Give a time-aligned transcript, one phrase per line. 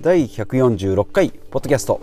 [0.00, 2.00] 第146回ポッドキャスト。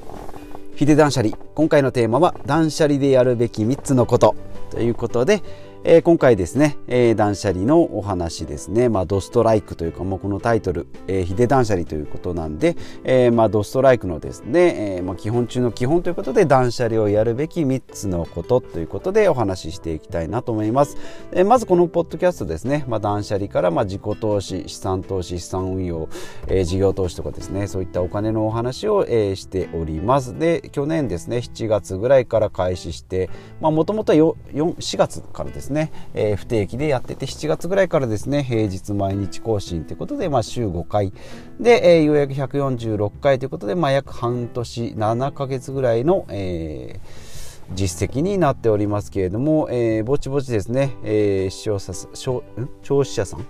[0.75, 1.37] ヒデ断捨離。
[1.55, 4.35] 今回のテーマは断捨離でやるべき3つのこと。
[4.69, 5.41] ということで
[5.87, 20.97] えー、今回ですね、えー、断捨離のお話ですね、まあ、ドストライクというか、もうこのタイトル、えー、ヒデ断捨離ということなんで、えー、まあ、ドストライクのですね、えーまあ、基本中の基本ということで、断捨離をやるべき3つのことということでお話ししていきたいなと思います。
[21.31, 26.09] えー、まずこのポッドキャストですね、まあ、断捨離からまあ自己投資、資産投資、資産運用、
[26.47, 30.39] えー、事業投資とかですね、そういったお金のお話を、えー、しております。
[30.39, 33.29] で、去年ですね、7月ぐらいから開始して、
[33.61, 35.74] もともとは4月からですね、
[36.13, 41.13] えー、不定期でやってて7月ぐらいからですね平日毎日更新ということで、まあ、週5回。
[41.59, 47.24] で、えー、ようやく146回ということで、まあ、約半年7ヶ月ぐらいの、えー、
[47.73, 51.93] 実績になっておりますけれども、えー、ぼちぼちですね、えー、視聴者
[52.81, 53.45] 聴者さん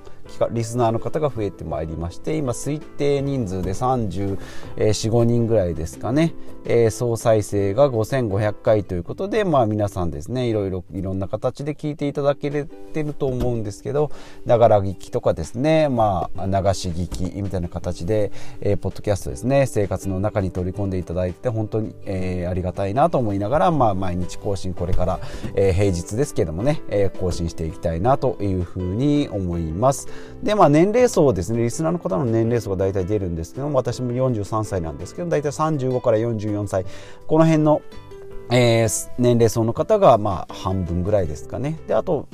[0.51, 6.33] リスナーの方が増えてまいりまして今推定人数で345人ぐらいですかね、
[6.65, 14.11] えー、総再生が5500回ということで、まあ、皆さんですねいろいろいろんな形で聞いていただけてると思うんですけど
[14.45, 18.31] ながら聞きとかですね、まあ、流し聞きみたいな形で、
[18.61, 25.19] えー、ポッドキャストですね生活の中に取り込んでいただいて本当に、えー、ありがたいなと思いながら、まあ、毎日更新これから、
[25.55, 30.07] えー、平日ですけどもね、えー、更新していきたいなというふうに思います。
[30.43, 36.85] でまあ年齢層ですねリスナーの方の年齢層が大体出るんですけども私も43歳なんですけど大体35から44歳
[37.25, 37.81] この辺の、
[38.51, 42.27] えー、年齢層の方がまあ半分ぐらいですかねであと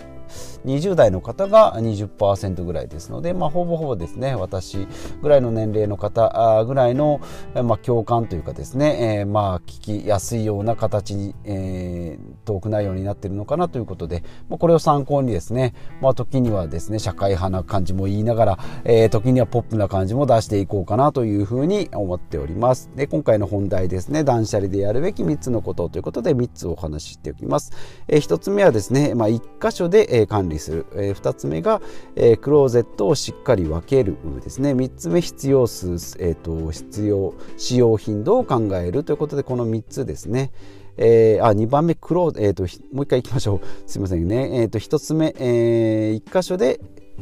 [0.66, 4.88] 20代の方が20%ぐらいですので、まあ、ほぼほぼですね私
[5.22, 7.22] ぐらいの年齢の方ぐらいの、
[7.64, 22.90] まあ、共感というかですね、えー、まあ聞きやすいような形に、えー、トーク内容になってるのかなということで、まあ、これを参考にですね、まあ、時にはですね社会派な感じも言いながら、えー、時にはポップな感じも出していこうかなというふうに思っております。
[22.96, 27.72] で今回の本題ですね断捨離でやるべき3つのことということで3つお話ししておきます、
[28.08, 31.82] えー、1つ目はですね、まあ、1箇所で、えー、管理する、え、2つ目が、
[32.16, 34.74] え、クローゼットをしっかり分けるですね。
[34.74, 40.52] 3つ目必要数、えーと、必要使用頻度を考えるということでこの3つですね。
[40.98, 43.90] えー、あ2番目クロー、えーと、もう一回いきましょう。
[43.90, 46.80] すいませんね、えーと、1つ目、えー、1箇所で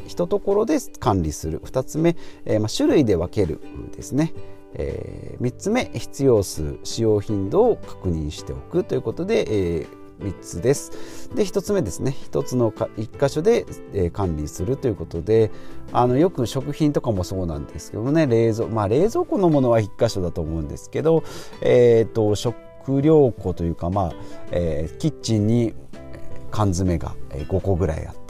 [0.07, 1.59] 1ところで管理する。
[1.61, 3.59] 2つ目、えーま、種類で分ける
[3.95, 4.33] ですね、
[4.73, 9.87] えー、3つ目必要数使用頻度を確認しておくということで、えー、
[10.19, 11.29] 3つです。
[11.35, 12.15] で1つ目ですね。
[12.31, 15.51] 1つのか1箇所で、えー、管理するということで
[15.91, 18.27] あのよく食品とかもそうなんですけどね。
[18.27, 21.23] 冷蔵,、まあ、冷蔵庫のものは1箇所だと思うんですけど、
[21.61, 24.13] えーと、食料庫というか、まあ
[24.51, 25.73] えー、キッチンに
[26.51, 28.29] 缶詰が5個ぐらいあって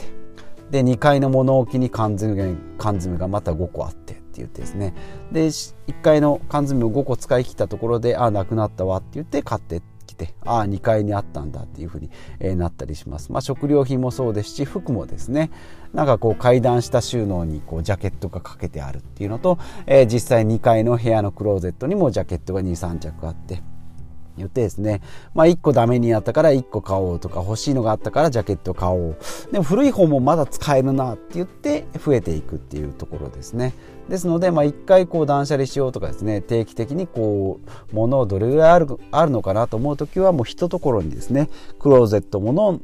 [0.70, 4.94] で2階の物置に缶詰缶詰がまた5個あってって言ってですね。
[5.32, 9.82] で1階の缶詰を5個使い切ったところでああなくなったわって言って買って
[10.20, 12.10] てああ2階にあったんだっていうふうに、
[12.40, 15.50] え、なったりします、まあ、食料品もそうですし服もですね。
[15.94, 23.62] なんかこう階段下収納にこうジャケットがかけてあるっていうのと、えー、実際2階の部屋のクローゼットにもジャケットが23着あって
[24.40, 25.00] 言ってですね、
[25.34, 29.16] まあ1個ダメになったから1個買おうとか欲しいのがあったからジャケット買おう。
[29.52, 33.74] でも古い方もまだ使えるなって言って増えていくっていうところですね。
[34.08, 37.60] ですので、まあ一回こう断捨離しようとかですね、定期的にこ
[37.92, 42.80] う、物をどれぐらいあるあるのかなと思う時はもう一とところにですね、クローゼットもの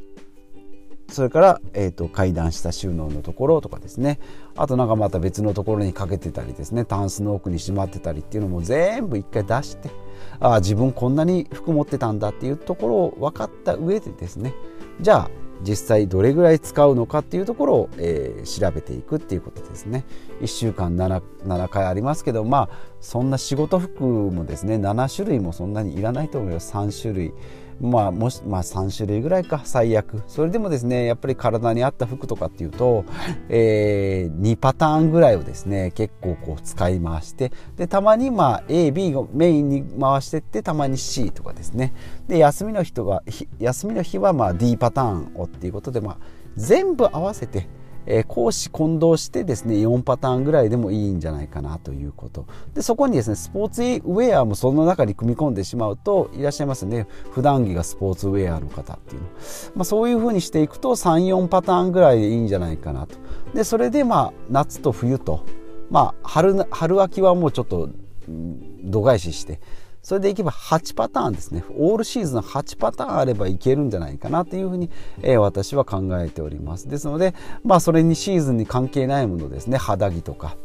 [1.08, 4.18] それから、えーと、階段下収納のところとかですね
[4.56, 9.90] あとなんかまた別のところにかけてたりですねタンスの奥にしまってたりっていうのも全部一回出して
[10.40, 14.54] ああ自分こんなに服持ってたんだっていうところを分かった上でですね。
[15.00, 15.30] じゃあ
[15.62, 20.04] 実際どれぐらい使うのかっていうところを、えー、調べていくっていうことですね。
[20.42, 26.72] 1週間 7, 7回ありますけどまあそんな仕事服もですね7種類もそんなにいらないと思います。
[26.72, 27.32] 3種類。
[27.80, 29.60] まあもしまあ、3種類ぐらいか。
[29.64, 30.22] 最悪。
[30.26, 33.04] それでもですねやっぱり体に合った服とかっていうと、
[33.48, 41.92] えー、2パターンぐらいをですね結構こう使い回してでたまにまあ AB をメインに回してってたまに C とかですね。
[42.28, 43.22] で休みの人が
[43.58, 46.18] 休みの日はまあ D パターンをっていうことで、まあ、
[46.56, 47.68] 全部合わせて
[48.06, 52.46] えー、公私混同してですね4パターンぐらいでもいいんじゃないかなということ。
[52.74, 57.06] でそこにですねスポーツウェアもその中に組み込んでしまうといらっしゃいますね。
[57.30, 59.28] 普段着がスポーツウェアの方っていうの、
[59.74, 63.16] まあ、そういうふうにしていくと34パターンぐらいでいいんじゃないかなと。
[63.54, 65.44] でそれでまあ夏と冬と。
[65.90, 67.90] まあ春春秋はもうちょっと
[68.84, 69.60] 度外視して。
[70.06, 71.64] それでいけば8パターンですね。
[71.76, 74.88] オールシーズン8パターンあればいけるんじゃないかなというふうに、
[75.20, 76.88] えー、私は考えております。
[76.88, 79.78] ですのでまあそれにシーズンに関係ないものですね。
[79.78, 80.56] 肌着とか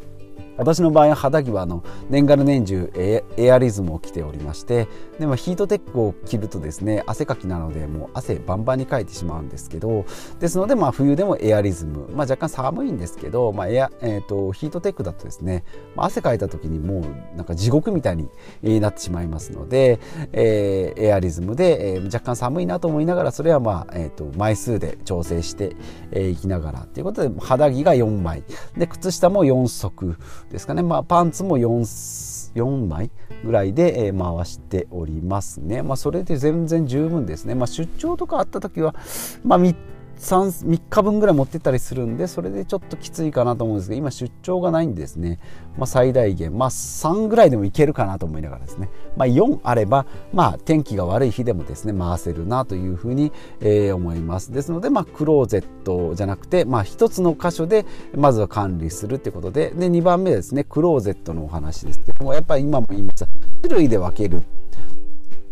[0.57, 4.88] 私の場合は肌着はあの年がら年中エアリズムを着ておりまして
[5.19, 10.06] でもヒートテックを着るとですね汗かきなのでもう汗バンバンにかいてしまうんですけど
[10.39, 15.63] ですのでまあ冬でもエアリズム、まあ、若干寒いんですけど、まあエアえーと、ヒートテックだとですね、
[15.95, 18.18] まあ、汗かいた時にもうなんか地獄みたい
[18.62, 20.00] になってしまいますので、
[20.33, 25.75] えー、エアリズムで、えー、若干寒いなと思いながらそれはまあ、えーと、枚数で調整して
[26.13, 28.44] い、きながらということで肌着が4枚。
[28.77, 30.18] で靴下も4足。
[30.51, 33.09] ですかね、まあ、パンツも 4, 4枚
[33.44, 35.81] ぐらいで、え回しておりますね。
[35.81, 37.56] まあ、それで全然十分ですね。
[37.56, 38.95] まあ、出張とかあった時は、
[39.44, 39.75] まあ、3
[40.21, 45.39] 3, 3日分ぐらい持ってったりするんでそれでちょっときついかなと思うんですけど今出張がないんですね、
[45.77, 53.31] まあ、最大限、まあ、3ぐらいでもいけるかなと思いながらですね、まあ、4あれば、まあ、天気が悪い日でもですね回せるなというふうに、
[53.62, 54.51] えー、思います。
[54.51, 57.85] ですので、まあ、クローゼットじゃなくて、まあ、1つの箇所で
[58.15, 63.27] まずは管理するってことでで2番目ですねクローゼットのお話ですけどもやっぱり今も言いました。
[63.63, 64.44] 種類で分ける。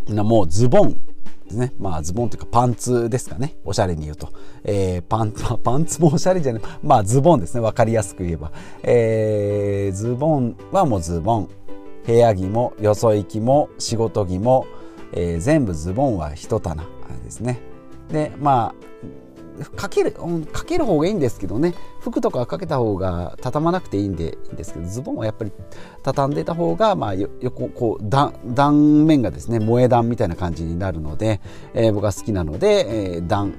[0.09, 1.08] もうズボン。
[1.49, 1.73] ですね。
[1.79, 3.57] まあズボンというかパンツですかね。
[3.65, 4.29] おしゃれに言うと。
[4.63, 6.61] えー、パン、 パンツもおしゃれじゃない。
[6.81, 7.61] まあズボンですね。
[7.61, 8.51] わかりやすく言えば。
[8.83, 11.49] えー、ズボンはもうズボン。
[12.05, 14.65] 部屋着もよそ行きも仕事着も、
[15.13, 16.83] えー、全部ズボンは一棚
[17.23, 17.59] ですね。
[18.11, 18.75] で、まあ
[19.75, 25.51] かける、かける方がいいんですけどね服とかかけた方が畳まなくていいんでいいんですけどズボンはやっぱり
[26.03, 31.41] 畳んでた方が、まあ、横こう断断面がですね萌え断みたいな感じになるので、
[31.73, 33.53] えー、僕は好きなので、えー、段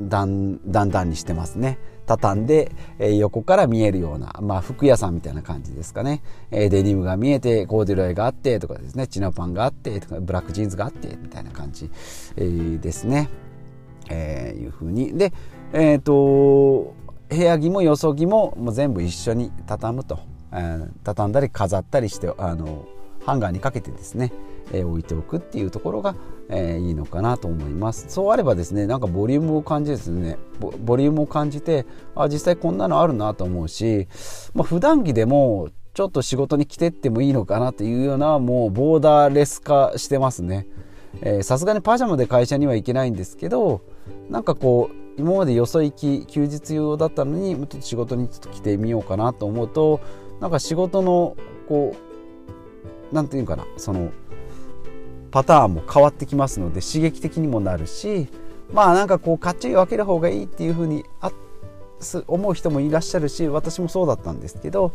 [0.00, 1.78] 段段々にしてますね。
[2.08, 11.90] 畳んで、え、横から見えるような、まあ、服屋さんみたいな感じですかね、え、デニムが見えてコーデュロイがあってとかですねチノパンがあってとかブラックジーンズがあってみたいな感じ、
[12.34, 13.28] ですね。
[14.08, 15.16] えー、いうふうに。
[15.16, 15.32] で
[15.72, 16.94] えっ、ー、と
[17.28, 20.20] 部屋着もよそ着ももう全部一緒に畳むと、
[20.52, 22.86] えー、畳んだり飾ったりしてあの
[23.24, 24.32] ハンガーにかけてですね、
[24.72, 26.14] えー、置いておくっていうところが、
[26.48, 28.06] えー、いいのかなと思います。
[28.08, 31.84] そうあればですねなんかボリュームを感じですねボリュームを感じて
[32.14, 34.08] あ実際こんなのあるなと思うし、
[34.54, 40.66] まあ、普段着でもちょっと仕事に着てってもいいのかなというようなもうボーダーレス化してますね。
[41.42, 43.80] さすがにパジャマで会社には行けないんですけど
[44.30, 50.00] なんかこう今までよそ行き休日用だったのにちょっと仕事にちょっと来てみようかなと思うと
[50.40, 51.36] なんか仕事の
[51.68, 51.96] こ
[53.12, 54.12] うなんていうかなその
[55.30, 58.28] パターンも変わってきますので刺激的にもなるし
[58.72, 61.04] まあなんかこうかっちり分ける方がいいっていうふうに
[62.26, 64.92] 思う人もいらっしゃるし私もそうだったんですけど、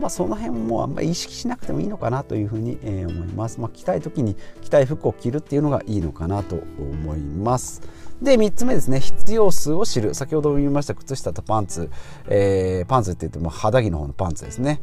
[0.00, 3.60] まあ、その辺もあんまり意識しなくてもいいのかなというふうに、え思います。
[3.60, 7.82] まあ、着たい時に着たい服を着るっていうのがいいのかなと思います。
[8.22, 9.00] で3つ目ですね。
[9.00, 10.14] 必要数を知る。
[10.14, 11.90] 先ほども言いました靴下とパンツ、
[12.28, 14.82] えー、パンツって言っても肌着の方のパンツですね、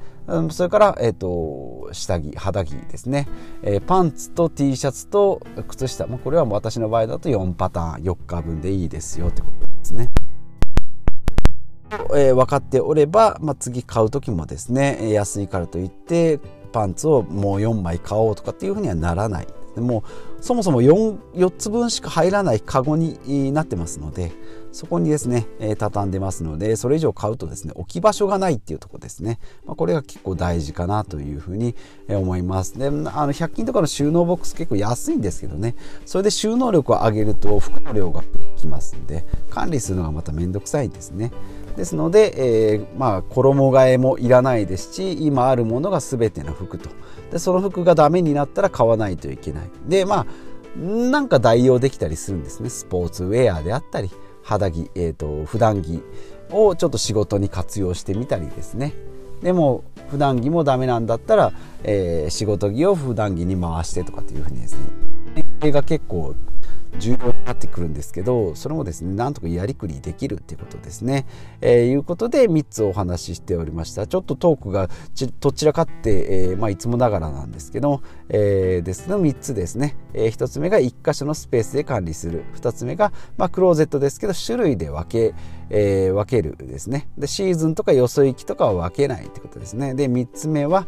[0.49, 3.27] それから、えーと、下着肌着ですね、
[3.61, 8.07] えー、パンツと T シャツと靴下、まあ、これは私の場合だと4パターン。
[8.07, 10.09] 4日分でいいですよってことですね。
[12.15, 15.11] えー、分かっておれば、まあ、次買う時もですね。
[15.11, 16.39] 安いからといって
[16.71, 19.47] パンツをもう4枚買おうとかっていうふうにはならない。
[19.81, 20.03] も
[20.39, 24.31] うそもそも 4, 4つ分しか入らないカゴになってますので
[24.71, 31.75] そこにですね、え、畳んでますのでそれ以上買うとですね置き場所がないっていうとこですね、まあ、これが結構大事かなというふうに
[32.07, 32.77] 思います。
[32.77, 35.75] であの100均とかの収納ボックス結構安いんですけどね。
[36.05, 38.23] それで収納力を上げると服の量が
[38.57, 41.31] きますんで管理するのがまた面倒くさいですね。
[41.77, 46.89] ですので、えー、まあ、衣替えもいらないですし今あるものが全ての服と。
[47.31, 49.69] でその服がダメになったら買わないといけない。
[49.87, 52.69] でまあなんか代用できたりするんですね。
[52.69, 54.09] スポーツウェアであったり
[54.43, 56.01] 肌着、えーと、普段着
[56.51, 58.93] をちょっと仕事に活用してみたりですね。
[59.43, 61.53] でも普段着もダメなんだったら、
[61.83, 64.79] えー、仕事着を普段着に回してとかっていうふうにですね。
[65.61, 66.33] 映画結構
[66.97, 67.17] 重要
[67.47, 71.25] なってくるんですけどそれもですねなんとかやりくりできるっていうことですね。
[71.61, 74.05] えー、いうことで3つお話ししておりました。
[74.05, 74.89] ちょっとトークが
[75.39, 82.43] どちらかって、えーまあ、いつもながらなんですけど、えー、ですけど3つですね、えー、1つ目が1箇所のスペースで管理する。
[82.55, 85.33] 2つ目が、まあ、クローゼットですけど種類で分け
[85.69, 87.09] えー、分けるですね。
[87.17, 89.95] でシーズンとかよそ行きとかは分けないってことですね。
[89.95, 90.87] で3つ目は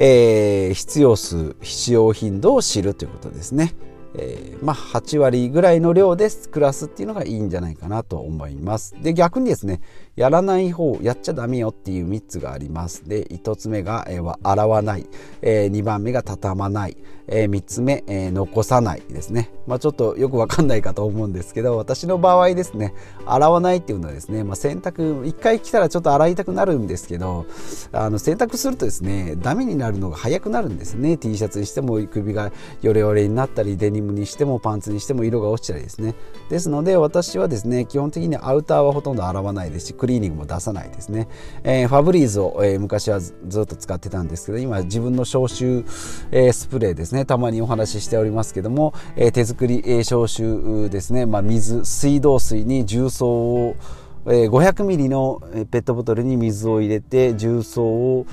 [0.00, 3.74] えー、必要数使用頻度を知るということですね。
[4.14, 8.94] えー、まあ、8割ぐらいの量で暮らすっていうのがいいんじゃないかなと思います。
[9.02, 9.80] で逆にですね
[10.16, 13.08] やらない方やっちゃダメよっていう3つがあります。
[13.08, 15.06] で1つ目が、えー、洗わない、
[15.42, 16.96] えー、2番目が畳まない、
[17.26, 19.50] えー、3つ目、え、残さないですね。
[19.68, 22.94] まあ、ちょっとよくわかんないかと思うんですけど私の場合ですね
[23.26, 27.44] 洗わないっていうのはですね、まあ、洗濯1回来たらちょっと洗いたくなるんですけど
[27.92, 32.50] あの洗濯するとですねダメになるのが早くなるんですね T シャツにしても首が
[32.80, 36.14] ヨレヨレになったりデニムにしてもパンツにしても色が落ちたりですね。
[36.48, 41.28] ですので私はですね基本的にアウターはほとんど洗わないですしクリーニングも出さないですね、
[41.64, 45.84] えー、ファブリーズを、えー、昔はずっと使ってたんですけど今自分の消臭、
[46.30, 47.24] えー、スプレーですね。
[47.24, 53.76] たまにお話ししておりますけども、え手作り、え消臭ですね、まあ、水水道水に重曹を
[54.24, 58.26] 500ミリのペットボトルに水を入れて重曹を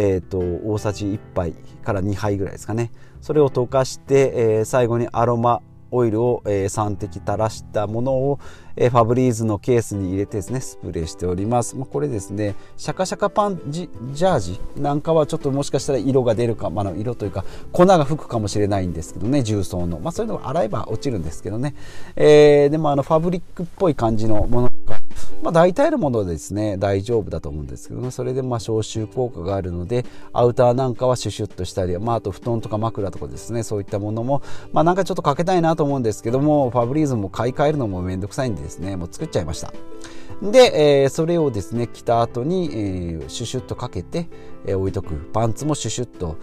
[0.00, 1.52] えーと、大さじ1杯
[1.82, 2.92] から2杯ぐらいですかね。
[3.20, 8.38] それを溶かして、え、最後にアロマオイルを、え、3滴垂らしたものを、
[8.76, 21.74] え、ファブリーズのケースに入れてですねスプレーしております、まあ、これですねシャカシャカパンジジャージなんかはちょっともしかしたら色が出るか、まあ、の色というか粉が吹くかもしれないんですけどね重曹の、まあ、そういうのを洗えば落ちるんですけどね、
[22.14, 24.97] えー、でもあのファブリックっぽい感じのものが
[25.42, 34.42] まあ、大体のものですね大丈夫だと思うんですけどねそれでまあ消臭効果があるのでアウターなんかはシュシュッとしたり、まあ、あと布団とか枕とかですねそういったものも、
[34.72, 39.72] まあ、なんかちょっとかけたいなと思うんですけどもファブリーズも買い替えるのも面倒くさいんでですねもう作っちゃいました。
[40.42, 44.28] で、えー、それをですね着た後に、えー、シュシュッとかけて、
[44.66, 45.14] えー、置いとく。
[45.32, 46.36] パンツもシュシュッと。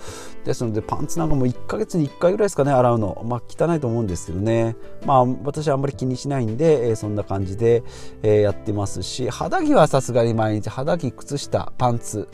[0.43, 3.23] ですのでパンツなんかも1ヶ月に1回ぐらいですかね洗うの。
[3.25, 4.75] まあ汚いと思うんですけどね。
[5.05, 7.83] まあ私はあんまり気にしないんで、えー、そんな感じで、
[8.21, 9.29] えー、やってますし。
[9.29, 12.27] 肌着はさすがに毎日肌着靴下パンツ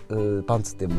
[0.48, 0.92] パンツっていう、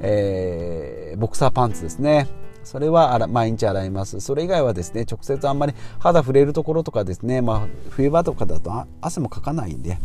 [0.00, 2.28] えー、ボクサーパンツですね。
[2.64, 4.20] それは毎日洗います。
[4.20, 9.98] それ以外はですね直接あんまり肌触れるところとかですね、まあ、冬場とかだと汗もかかないんで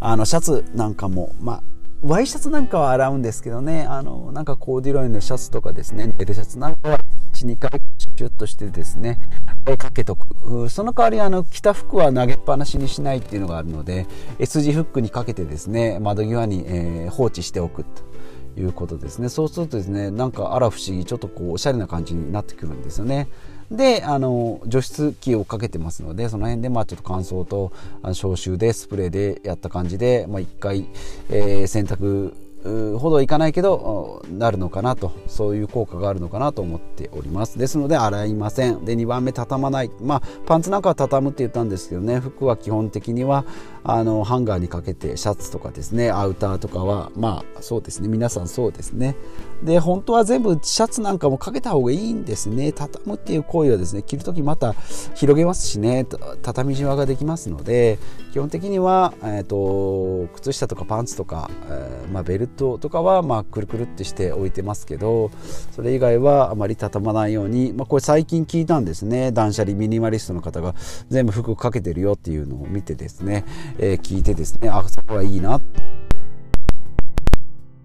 [0.00, 1.62] あのシャツなんかもまあ
[2.02, 6.98] ワイシャツなんかは洗うんですけどねあのなんかコーディロイのシャツとかですねネルシャツなんかは
[7.32, 9.20] 12回シュッとしてですね
[9.78, 10.68] かけとく。
[10.68, 14.06] その代わりあの着た服は投げっぱなしにしないっていうのがあるので
[14.40, 18.11] S 字フックにかけてですね窓際に、えー、放置しておくと。
[18.56, 19.28] いうことですね。
[19.28, 23.28] そうするとですねなんかあら不思議ちょっとこうおしゃれな感じになってくるんですよね。
[23.70, 27.72] であの除湿機をかけてますのでその辺でまあちょっと乾燥と
[28.12, 30.86] 消臭でスプレーでやった感じで、まあ、1回、
[31.30, 37.58] えー、洗濯ほどいかないけどなるのかなとそういう効果があるのかなと思っております。
[37.58, 38.84] ですので洗いません。
[38.84, 39.90] で2番目畳まない。
[40.00, 43.44] まあパンツなんかは畳むって言ったんですけどね服は基本的には
[43.82, 48.08] あのハンガーにかけてシャツとかですねアウターとかはまあそうですね。
[48.08, 49.16] 皆さんそうですね。
[49.62, 52.72] で本当は全部シャツなんかもかけた方がいいんですね。
[52.72, 54.72] 畳むっていう行為はですね着る時また
[55.14, 56.06] 広げますしね。
[56.42, 57.98] 畳みじわができますので
[58.32, 65.30] 基本的には、えーと、靴下とかパンツとか、えー、まあ、ベルトとかはまあくるくるってして置いてますけど
[65.70, 69.32] それ以外はあまり畳まないように、まあ、これ最近聞いたんですね。
[69.32, 70.74] 断捨離ミニマリストの方が
[71.08, 73.44] 全部服かけてるよっていうのを見てですね
[73.78, 75.60] えー、聞いてですねあそこはいいな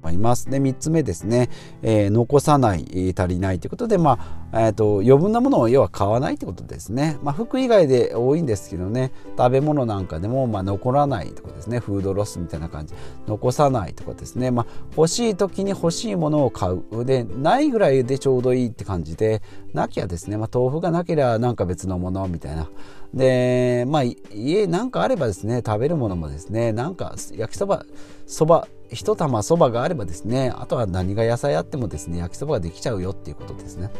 [0.07, 0.49] 思います。
[0.49, 1.49] で3つ目ですね、
[1.81, 7.17] えー、残さない、足りないということで、まあえーと、余分なものを要は買わないということですね。
[7.21, 9.11] まあ、服以外で多いんですけどね。
[9.37, 11.79] 食べ物なんかでも、まあ、残らないとかですね。
[11.79, 12.93] フードロスみたいな感じ。
[13.27, 17.05] 残さないとかですね、まあ、欲しい時に欲しいものを買う。
[17.05, 19.41] でないぐらいでちょうどいいって感じで
[19.73, 22.69] なきゃですね、まあ、豆腐がなければなんか別のものみたいな。
[23.13, 25.61] でまあ家なんかあればですね。
[25.65, 26.71] 食べるものもですね。
[26.71, 27.85] なんか焼きそば
[28.25, 33.91] そば一玉そばがあればですねあとは何が野菜あってもですね焼きそばができちゃうよっていうことですね。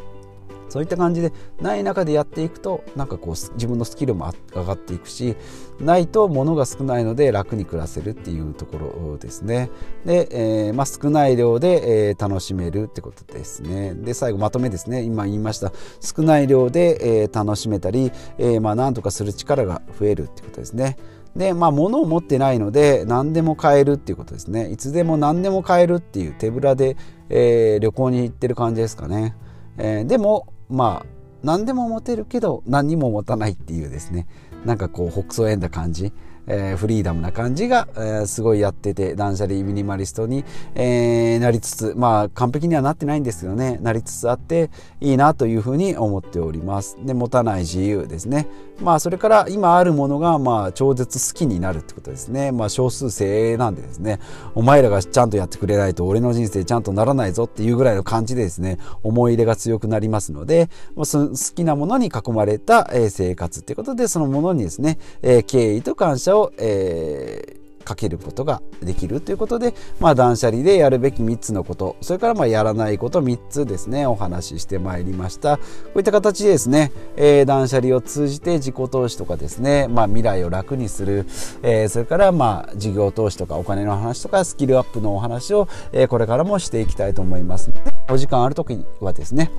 [0.69, 5.35] そういった感じでない中でやっていくとなんかこう自分のスキルも上がっていくし
[5.79, 9.69] ないと物が少ないので楽に暮らせるっていうところですね。
[10.05, 10.27] で、
[10.67, 13.93] えー、まあ、少ない量で、えー、楽しめるってことですね。
[13.93, 15.03] で最後まとめですね。
[15.03, 20.97] 今言いました少ない量で、えー、楽しめたり、えまあ、何とかする力が増えるってことですね。
[21.37, 24.69] でまあ物を持ってないので何でも買えるっていうことですね。
[24.71, 26.97] いつでも何でも買えるっていう手ぶらで、
[27.29, 29.35] えー、旅行に行ってる感じですかね、
[29.77, 31.05] えー、でもまあ
[31.43, 34.27] 何でも持てるけど何も持たないっていうですね。
[34.65, 36.11] なんかこう北総縁だ感じ、
[36.47, 40.43] えー、フリーダムな感じが、えー、すごいやってて断捨離ミニマリストに、
[40.75, 44.69] えー、なりつつまあ完璧にはなってないんですけどねなりつつあって
[45.01, 46.97] いいなというふうに思っております。
[47.03, 48.47] で持たない自由ですね。
[48.81, 52.51] まあそれから今あるものがまあ超絶好きになるってことですね。
[52.51, 54.19] まあ少数精鋭なんでですね。
[54.55, 58.77] お前らがちゃんとやってくれないと俺の人生ちゃんとならないぞっていうぐらいの感じでですね。
[59.03, 75.55] 思い入れが強くなりますので、まあ、好きなものに囲まれた、え生活っていうことでそのものにですね、え敬意と感謝を、をえーかけることができるということで、まあ、断捨離でやるべき3つのことそれからまあやらないこと3つですねお話ししてまいりました。
[75.57, 75.63] こ
[75.95, 81.25] ういった形でですね、えー、断捨離を通じて自己投資とかですね、まあ、未来を楽にする、
[81.63, 87.71] えー、それからまあ事業投資とかお金の話とかスキルアップのお話を、えー、これからもしていきたいと思います。
[88.09, 89.49] お時間ある時はですね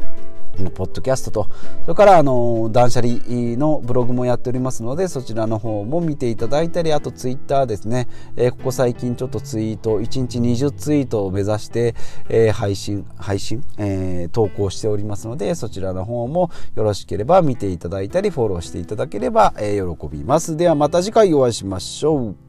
[0.74, 1.50] ポッドキャストと
[1.82, 3.18] それからあの断捨離
[3.56, 11.94] のブログもやっておりますのでそちらの方も見ていただいたりあとツイッターですね、えー、ここ最近ちょっとツイート1日20ツイートを目指して、
[12.28, 20.56] えー、配信配信、えー、投稿しておりますのでそちらの方もよろしければ見ていただいたりフォローしていただければ、え喜びます。
[20.56, 22.47] ではまた次回お会いしましょう。